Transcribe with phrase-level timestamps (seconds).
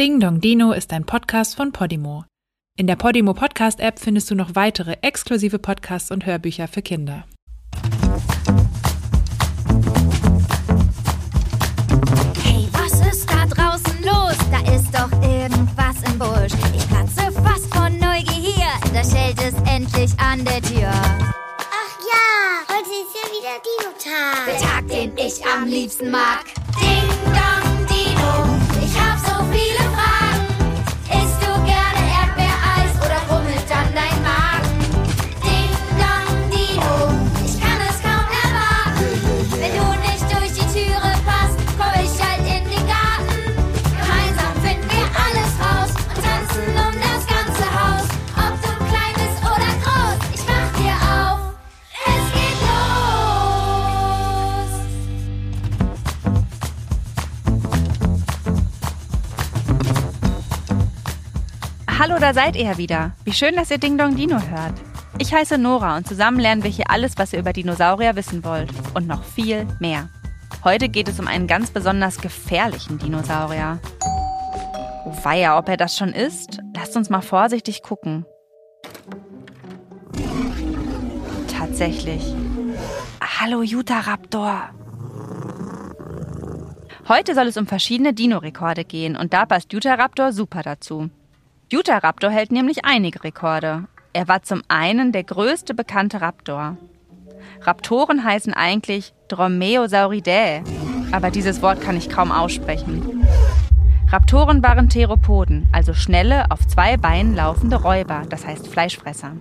[0.00, 2.24] Ding Dong Dino ist ein Podcast von Podimo.
[2.78, 7.26] In der Podimo Podcast App findest du noch weitere exklusive Podcasts und Hörbücher für Kinder.
[12.42, 14.38] Hey, was ist da draußen los?
[14.50, 16.58] Da ist doch irgendwas im Busch.
[16.74, 18.72] Ich platze fast vor Neugier.
[18.94, 20.90] Da schellt es endlich an der Tür.
[20.90, 24.46] Ach ja, heute ist ja wieder Dino-Tag.
[24.46, 26.46] Der Tag, den ich am liebsten mag.
[26.80, 27.29] Ding
[62.02, 63.12] Hallo, da seid ihr wieder.
[63.24, 64.72] Wie schön, dass ihr Ding Dong Dino hört.
[65.18, 68.70] Ich heiße Nora und zusammen lernen wir hier alles, was ihr über Dinosaurier wissen wollt.
[68.94, 70.08] Und noch viel mehr.
[70.64, 73.80] Heute geht es um einen ganz besonders gefährlichen Dinosaurier.
[75.04, 76.60] Oh weia, ob er das schon ist?
[76.74, 78.24] Lasst uns mal vorsichtig gucken.
[81.54, 82.22] Tatsächlich.
[83.20, 84.70] Hallo Utahraptor.
[87.08, 91.10] Heute soll es um verschiedene Dino-Rekorde gehen und da passt Utahraptor super dazu.
[91.72, 93.84] Utahraptor hält nämlich einige Rekorde.
[94.12, 96.76] Er war zum einen der größte bekannte Raptor.
[97.60, 100.64] Raptoren heißen eigentlich Dromaeosauridae,
[101.12, 103.24] aber dieses Wort kann ich kaum aussprechen.
[104.08, 109.36] Raptoren waren Theropoden, also schnelle, auf zwei Beinen laufende Räuber, das heißt Fleischfresser.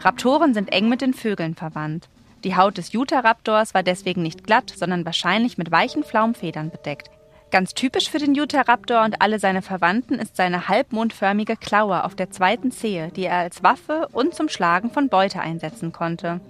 [0.00, 2.08] Raptoren sind eng mit den Vögeln verwandt.
[2.44, 7.10] Die Haut des Utahraptors war deswegen nicht glatt, sondern wahrscheinlich mit weichen Flaumfedern bedeckt.
[7.54, 12.32] Ganz typisch für den Utahraptor und alle seine Verwandten ist seine halbmondförmige Klaue auf der
[12.32, 16.40] zweiten Zehe, die er als Waffe und zum Schlagen von Beute einsetzen konnte.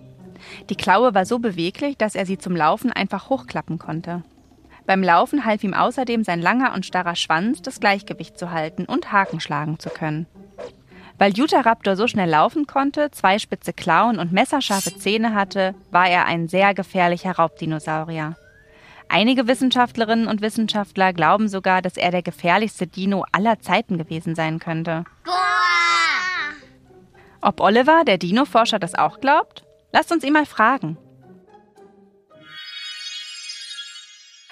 [0.70, 4.22] Die Klaue war so beweglich, dass er sie zum Laufen einfach hochklappen konnte.
[4.87, 9.12] Beim Laufen half ihm außerdem sein langer und starrer Schwanz, das Gleichgewicht zu halten und
[9.12, 10.25] Haken schlagen zu können.
[11.19, 16.25] Weil Utahraptor so schnell laufen konnte, zwei spitze Klauen und messerscharfe Zähne hatte, war er
[16.25, 18.36] ein sehr gefährlicher Raubdinosaurier.
[19.14, 24.58] Einige Wissenschaftlerinnen und Wissenschaftler glauben sogar, dass er der gefährlichste Dino aller Zeiten gewesen sein
[24.58, 25.04] könnte.
[27.41, 29.64] Ob Oliver, der Dino-Forscher, das auch glaubt?
[29.92, 30.98] Lasst uns ihn mal fragen.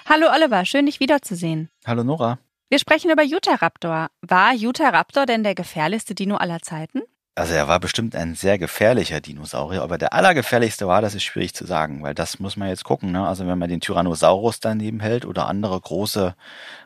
[0.07, 1.67] Hallo Oliver, schön dich wiederzusehen.
[1.85, 2.39] Hallo Nora.
[2.69, 4.11] Wir sprechen über Utahraptor.
[4.21, 7.01] War Utahraptor denn der gefährlichste Dino aller Zeiten?
[7.35, 11.55] Also er war bestimmt ein sehr gefährlicher Dinosaurier, aber der allergefährlichste war, das ist schwierig
[11.55, 13.11] zu sagen, weil das muss man jetzt gucken.
[13.11, 13.27] Ne?
[13.27, 16.35] Also wenn man den Tyrannosaurus daneben hält oder andere große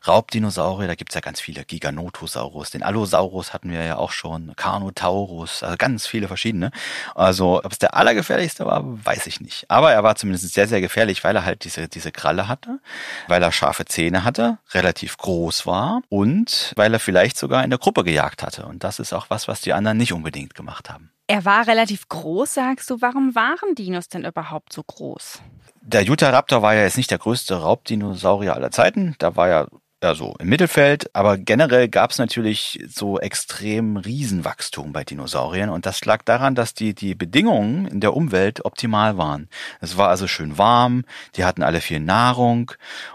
[0.08, 5.64] Raubdinosaurier, da gibt's ja ganz viele, Giganotosaurus, den Allosaurus hatten wir ja auch schon, Carnotaurus,
[5.64, 6.72] also ganz viele verschiedene.
[7.14, 9.66] Also ob es der allergefährlichste war, weiß ich nicht.
[9.70, 12.80] Aber er war zumindest sehr, sehr gefährlich, weil er halt diese, diese Kralle hatte,
[13.28, 17.80] weil er scharfe Zähne hatte, relativ groß war und weil er vielleicht sogar in der
[17.80, 18.66] Gruppe gejagt hatte.
[18.66, 21.12] Und das ist auch was, was die anderen nicht unbedingt gemacht haben.
[21.28, 23.02] Er war relativ groß, sagst du.
[23.02, 25.42] Warum waren Dinos denn überhaupt so groß?
[25.82, 29.16] Der Utahraptor war ja jetzt nicht der größte Raubdinosaurier aller Zeiten.
[29.20, 29.68] Da war ja
[30.02, 35.86] eher so im Mittelfeld, aber generell gab es natürlich so extrem Riesenwachstum bei Dinosauriern und
[35.86, 39.50] das lag daran, dass die, die Bedingungen in der Umwelt optimal waren.
[39.82, 41.04] Es war also schön warm,
[41.36, 42.72] die hatten alle viel Nahrung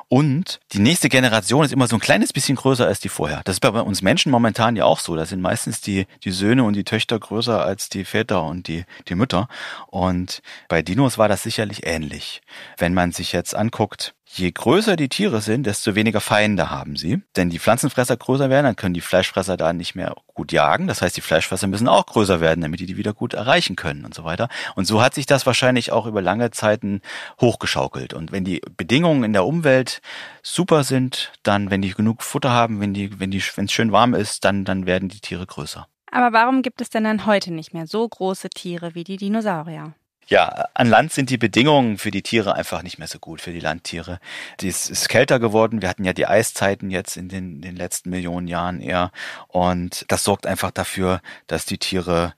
[0.08, 3.40] und die nächste Generation ist immer so ein kleines bisschen größer als die vorher.
[3.44, 5.16] Das ist bei uns Menschen momentan ja auch so.
[5.16, 8.84] Da sind meistens die, die Söhne und die Töchter größer als die Väter und die,
[9.08, 9.48] die Mütter.
[9.86, 12.42] Und bei Dinos war das sicherlich ähnlich.
[12.76, 17.20] Wenn man sich jetzt anguckt, Je größer die Tiere sind, desto weniger Feinde haben sie.
[17.36, 20.86] Denn die Pflanzenfresser größer werden, dann können die Fleischfresser da nicht mehr gut jagen.
[20.86, 24.06] Das heißt, die Fleischfresser müssen auch größer werden, damit die die wieder gut erreichen können
[24.06, 24.48] und so weiter.
[24.74, 27.02] Und so hat sich das wahrscheinlich auch über lange Zeiten
[27.42, 28.14] hochgeschaukelt.
[28.14, 30.00] Und wenn die Bedingungen in der Umwelt
[30.42, 33.92] super sind, dann, wenn die genug Futter haben, wenn die, wenn die, wenn es schön
[33.92, 35.86] warm ist, dann, dann werden die Tiere größer.
[36.10, 39.92] Aber warum gibt es denn dann heute nicht mehr so große Tiere wie die Dinosaurier?
[40.28, 43.52] Ja, an Land sind die Bedingungen für die Tiere einfach nicht mehr so gut, für
[43.52, 44.20] die Landtiere.
[44.62, 45.82] Es ist kälter geworden.
[45.82, 49.10] Wir hatten ja die Eiszeiten jetzt in den, den letzten Millionen Jahren eher.
[49.48, 52.34] Und das sorgt einfach dafür, dass die Tiere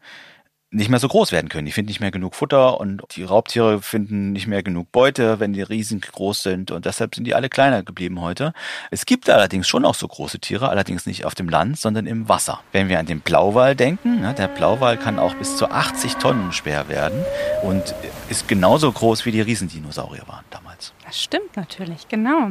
[0.74, 1.66] nicht mehr so groß werden können.
[1.66, 5.52] Die finden nicht mehr genug Futter und die Raubtiere finden nicht mehr genug Beute, wenn
[5.52, 8.52] die riesig groß sind und deshalb sind die alle kleiner geblieben heute.
[8.90, 12.28] Es gibt allerdings schon auch so große Tiere, allerdings nicht auf dem Land, sondern im
[12.28, 12.60] Wasser.
[12.72, 16.52] Wenn wir an den Blauwal denken, ne, der Blauwal kann auch bis zu 80 Tonnen
[16.52, 17.24] schwer werden
[17.62, 17.94] und
[18.28, 20.92] ist genauso groß wie die Riesendinosaurier waren damals.
[21.04, 22.50] Das stimmt natürlich, genau.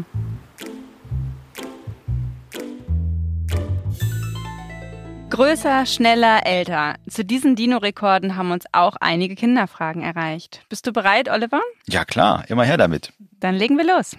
[5.34, 6.94] Größer, schneller, älter.
[7.10, 10.64] Zu diesen Dino-Rekorden haben uns auch einige Kinderfragen erreicht.
[10.70, 11.60] Bist du bereit, Oliver?
[11.88, 13.12] Ja klar, immer her damit.
[13.40, 14.16] Dann legen wir los.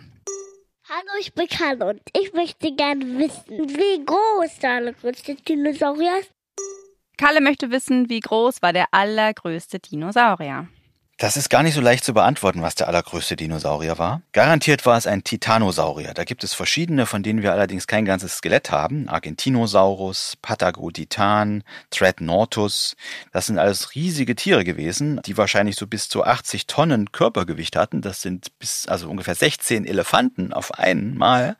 [0.88, 6.32] Hallo, ich bin Kalle und ich möchte gerne wissen, wie groß der allergrößte Dinosaurier ist.
[7.17, 10.67] Kalle möchte wissen, wie groß war der allergrößte Dinosaurier?
[11.16, 14.22] Das ist gar nicht so leicht zu beantworten, was der allergrößte Dinosaurier war.
[14.32, 16.12] Garantiert war es ein Titanosaurier.
[16.12, 19.08] Da gibt es verschiedene, von denen wir allerdings kein ganzes Skelett haben.
[19.08, 22.96] Argentinosaurus, Patagotitan, Dreadnoughtus.
[23.31, 28.02] Das sind alles riesige Tiere gewesen, die wahrscheinlich so bis zu 80 Tonnen Körpergewicht hatten.
[28.02, 31.56] Das sind bis, also ungefähr 16 Elefanten auf einmal.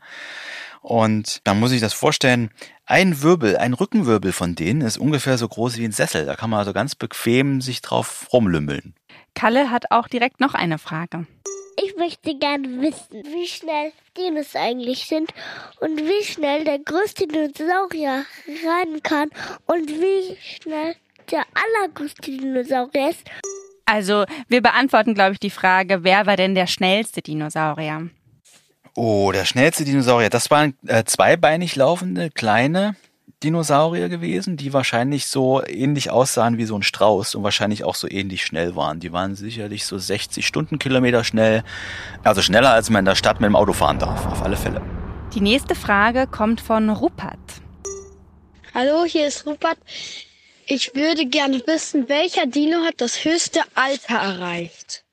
[0.85, 2.51] Und dann muss ich das vorstellen,
[2.85, 6.27] ein Wirbel, ein Rückenwirbel von denen ist ungefähr so groß wie ein Sessel.
[6.27, 8.95] Da kann man also ganz bequem sich drauf rumlümmeln.
[9.35, 11.27] Kalle hat auch direkt noch eine Frage.
[11.83, 15.33] Ich möchte gerne wissen, wie schnell Dinos eigentlich sind
[15.81, 19.31] und wie schnell der größte Dinosaurier rennen kann
[19.65, 20.97] und wie schnell
[21.31, 23.23] der allergrößte Dinosaurier ist.
[23.87, 28.11] Also, wir beantworten, glaube ich, die Frage, wer war denn der schnellste Dinosaurier?
[28.97, 30.31] Oh, der schnellste Dinosaurier.
[30.31, 32.95] Das waren äh, zweibeinig laufende kleine
[33.43, 38.09] Dinosaurier gewesen, die wahrscheinlich so ähnlich aussahen wie so ein Strauß und wahrscheinlich auch so
[38.09, 39.01] ähnlich schnell waren.
[39.01, 41.65] Die waren sicherlich so 60 Stundenkilometer schnell,
[42.23, 44.81] also schneller als man in der Stadt mit dem Auto fahren darf, auf alle Fälle.
[45.35, 47.39] Die nächste Frage kommt von Rupert.
[48.73, 49.79] Hallo, hier ist Rupert.
[50.67, 55.04] Ich würde gerne wissen, welcher Dino hat das höchste Alter erreicht?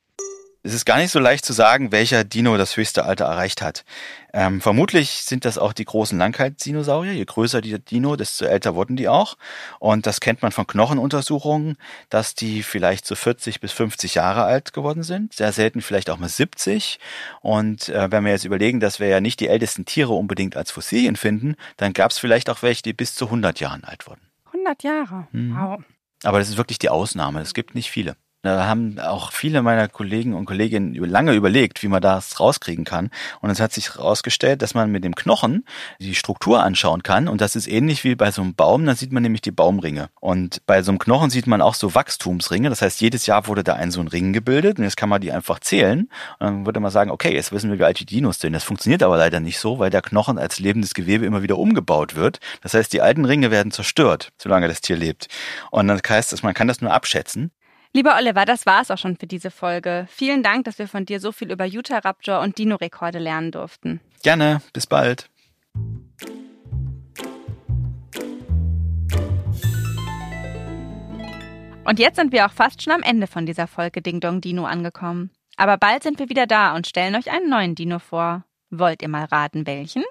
[0.64, 3.84] Es ist gar nicht so leicht zu sagen, welcher Dino das höchste Alter erreicht hat.
[4.32, 7.14] Ähm, vermutlich sind das auch die großen Langhalsdinosaurier.
[7.14, 9.36] Je größer die Dino, desto älter wurden die auch.
[9.80, 11.76] Und das kennt man von Knochenuntersuchungen,
[12.10, 15.32] dass die vielleicht so 40 bis 50 Jahre alt geworden sind.
[15.32, 17.00] Sehr selten vielleicht auch mal 70.
[17.40, 20.70] Und äh, wenn wir jetzt überlegen, dass wir ja nicht die ältesten Tiere unbedingt als
[20.70, 24.22] Fossilien finden, dann gab es vielleicht auch welche, die bis zu 100 Jahren alt wurden.
[24.52, 25.26] 100 Jahre.
[25.32, 25.56] Mhm.
[25.58, 25.82] Wow.
[26.22, 27.40] Aber das ist wirklich die Ausnahme.
[27.40, 28.14] Es gibt nicht viele.
[28.44, 33.10] Da haben auch viele meiner Kollegen und Kolleginnen lange überlegt, wie man das rauskriegen kann.
[33.40, 35.64] Und es hat sich herausgestellt, dass man mit dem Knochen
[36.00, 37.28] die Struktur anschauen kann.
[37.28, 38.84] Und das ist ähnlich wie bei so einem Baum.
[38.84, 40.08] Da sieht man nämlich die Baumringe.
[40.18, 42.68] Und bei so einem Knochen sieht man auch so Wachstumsringe.
[42.68, 44.78] Das heißt, jedes Jahr wurde da ein so ein Ring gebildet.
[44.78, 46.08] Und jetzt kann man die einfach zählen.
[46.40, 48.54] Und dann würde man sagen, okay, jetzt wissen wir, wie alt die Dinos sind.
[48.54, 52.16] Das funktioniert aber leider nicht so, weil der Knochen als lebendes Gewebe immer wieder umgebaut
[52.16, 52.40] wird.
[52.60, 55.28] Das heißt, die alten Ringe werden zerstört, solange das Tier lebt.
[55.70, 57.52] Und das heißt, dass man kann das nur abschätzen.
[57.94, 60.06] Lieber Oliver, das war's auch schon für diese Folge.
[60.08, 64.00] Vielen Dank, dass wir von dir so viel über Utah Raptor und Dino-Rekorde lernen durften.
[64.22, 65.28] Gerne, bis bald.
[71.84, 74.64] Und jetzt sind wir auch fast schon am Ende von dieser Folge Ding Dong Dino
[74.64, 75.30] angekommen.
[75.56, 78.44] Aber bald sind wir wieder da und stellen euch einen neuen Dino vor.
[78.70, 80.04] Wollt ihr mal raten, welchen?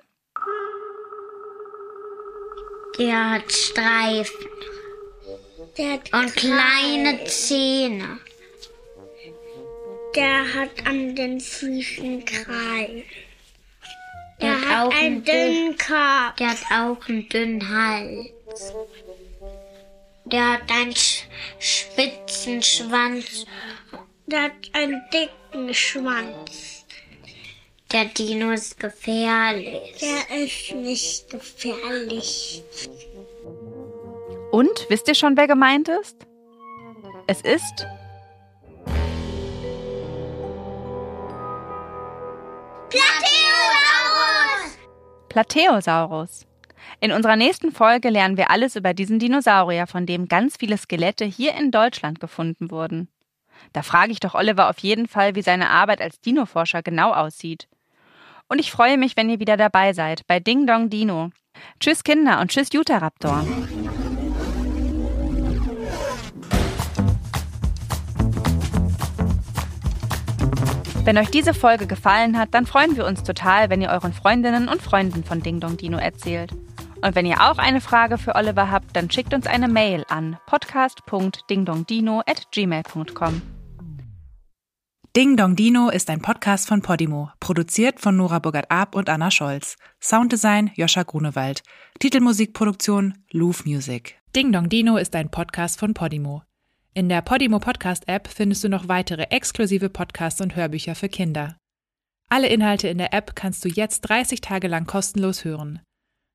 [2.99, 4.45] Der hat Streifen
[6.13, 8.19] und kleine Zähne.
[10.15, 13.03] der hat an den Füßen Krallen.
[14.41, 16.35] Der Der hat auch einen dünnen Kopf.
[16.39, 18.73] Der hat auch einen dünnen Hals.
[20.25, 21.23] Der hat einen sch
[21.59, 23.45] spitzen Schwanz.
[24.25, 26.85] Der hat einen dicken Schwanz.
[27.91, 29.97] Der Dino ist gefährlich.
[29.99, 32.63] Der ist nicht gefährlich.
[34.51, 36.27] Und wisst ihr schon, wer gemeint ist?
[37.27, 37.87] Es ist
[42.89, 44.77] Plateosaurus!
[45.29, 46.45] Plateosaurus.
[46.99, 51.23] In unserer nächsten Folge lernen wir alles über diesen Dinosaurier, von dem ganz viele Skelette
[51.23, 53.07] hier in Deutschland gefunden wurden.
[53.71, 57.69] Da frage ich doch Oliver auf jeden Fall, wie seine Arbeit als Dinoforscher genau aussieht.
[58.49, 61.31] Und ich freue mich, wenn ihr wieder dabei seid bei Ding Dong Dino.
[61.79, 63.45] Tschüss Kinder und tschüss Jutaraptor.
[71.11, 74.69] Wenn euch diese Folge gefallen hat, dann freuen wir uns total, wenn ihr euren Freundinnen
[74.69, 76.53] und Freunden von Ding Dong Dino erzählt.
[77.01, 80.37] Und wenn ihr auch eine Frage für Oliver habt, dann schickt uns eine Mail an
[80.45, 83.41] podcast.dingdongdino@gmail.com.
[85.13, 89.75] Ding Dong Dino ist ein Podcast von Podimo, produziert von Nora Burgert-Ab und Anna Scholz.
[89.99, 91.61] Sounddesign Joscha Grunewald.
[91.99, 94.15] Titelmusikproduktion Louvre Music.
[94.33, 96.43] Ding Dong Dino ist ein Podcast von Podimo.
[96.93, 101.55] In der Podimo Podcast App findest du noch weitere exklusive Podcasts und Hörbücher für Kinder.
[102.27, 105.79] Alle Inhalte in der App kannst du jetzt 30 Tage lang kostenlos hören.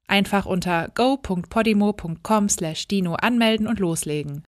[0.08, 4.44] Einfach unter go.podimo.com/dino anmelden und loslegen.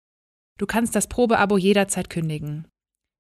[0.60, 2.68] Du kannst das Probeabo jederzeit kündigen.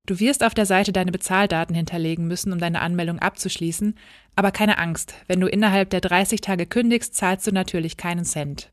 [0.06, 3.98] Du wirst auf der Seite deine Bezahldaten hinterlegen müssen, um deine Anmeldung abzuschließen,
[4.36, 8.72] aber keine Angst, wenn du innerhalb der 30 Tage kündigst, zahlst du natürlich keinen Cent.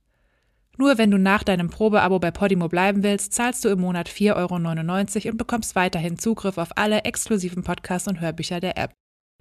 [0.78, 5.24] Nur wenn du nach deinem Probeabo bei Podimo bleiben willst, zahlst du im Monat 4,99
[5.24, 8.94] Euro und bekommst weiterhin Zugriff auf alle exklusiven Podcasts und Hörbücher der App.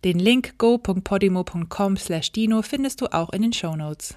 [0.04, 4.16] Den Link go.podimo.com/dino findest du auch in den Show Notes.